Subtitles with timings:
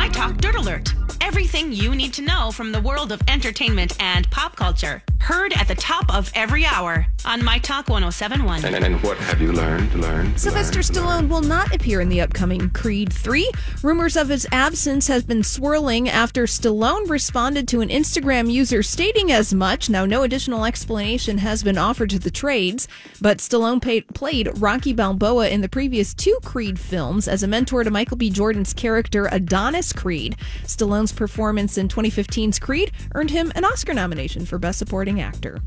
[0.00, 0.94] My Talk Dirt Alert.
[1.20, 5.02] Everything you need to know from the world of entertainment and pop culture.
[5.20, 8.64] Heard at the top of every hour on My Talk 1071.
[8.64, 9.94] And, and what have you learned?
[9.94, 10.40] Learned.
[10.40, 11.30] Sylvester learned, Stallone learned?
[11.30, 13.48] will not appear in the upcoming Creed 3.
[13.82, 19.30] Rumors of his absence have been swirling after Stallone responded to an Instagram user stating
[19.30, 19.90] as much.
[19.90, 22.88] Now, no additional explanation has been offered to the trades,
[23.20, 27.84] but Stallone paid, played Rocky Balboa in the previous two Creed films as a mentor
[27.84, 28.30] to Michael B.
[28.30, 30.36] Jordan's character Adonis Creed.
[30.64, 35.58] Stallone's performance in 2015's Creed earned him an Oscar nomination for Best Supporting Actor.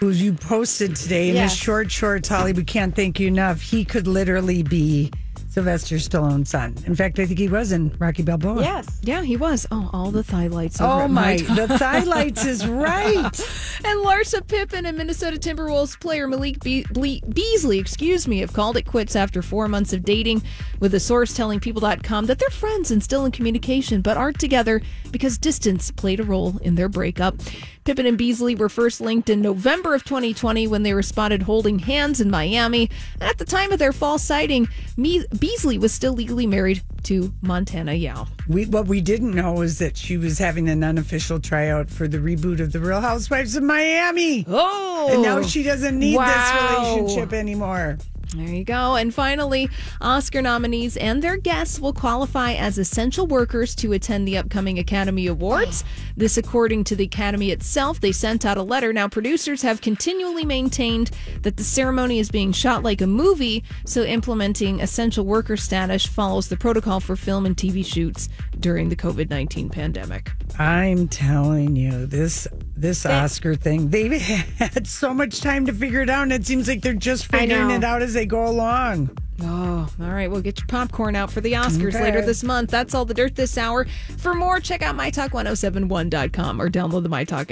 [0.00, 1.52] Who you posted today in Yes.
[1.52, 2.52] his short shorts, Holly.
[2.52, 3.62] We can't thank you enough.
[3.62, 5.10] He could literally be
[5.56, 6.74] Sylvester Stallone's son.
[6.84, 8.60] In fact, I think he was in Rocky Balboa.
[8.60, 9.00] Yes.
[9.00, 9.66] Yeah, he was.
[9.70, 10.78] Oh, all the highlights.
[10.82, 11.38] over Oh at my!
[11.38, 11.56] Talk.
[11.56, 13.22] The thighlights is right.
[13.82, 18.76] And Larsa Pippen and Minnesota Timberwolves player Malik Be- Ble- Beasley, excuse me, have called
[18.76, 20.42] it quits after four months of dating,
[20.80, 24.82] with a source telling People.com that they're friends and still in communication, but aren't together
[25.10, 27.34] because distance played a role in their breakup.
[27.86, 31.78] Pippen and Beasley were first linked in November of 2020 when they were spotted holding
[31.78, 32.90] hands in Miami.
[33.20, 37.32] And at the time of their fall sighting, Me- Beasley was still legally married to
[37.42, 38.26] Montana Yao.
[38.48, 42.18] We, what we didn't know is that she was having an unofficial tryout for the
[42.18, 44.44] reboot of The Real Housewives of Miami.
[44.48, 46.90] Oh, And now she doesn't need Wow.
[46.90, 47.98] this relationship anymore.
[48.34, 48.96] There you go.
[48.96, 54.36] And finally, Oscar nominees and their guests will qualify as essential workers to attend the
[54.36, 55.84] upcoming Academy Awards.
[56.16, 58.92] This, according to the Academy itself, they sent out a letter.
[58.92, 61.10] Now, producers have continually maintained
[61.42, 66.48] that the ceremony is being shot like a movie, so implementing essential worker status follows
[66.48, 70.32] the protocol for film and TV shoots during the COVID 19 pandemic.
[70.58, 74.12] I'm telling you, this this Oscar thing, they've
[74.58, 77.70] had so much time to figure it out, and it seems like they're just figuring
[77.70, 79.16] it out as they go along.
[79.42, 80.30] Oh, all right.
[80.30, 82.02] We'll get your popcorn out for the Oscars Okay.
[82.04, 82.70] later this month.
[82.70, 83.86] That's all the dirt this hour.
[84.16, 87.44] For more, check out mytalk1071.com or download the MyTalk app.